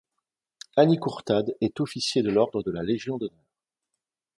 [0.77, 3.45] Anny Courtade est officier de l'ordre de la Légion d'honneur.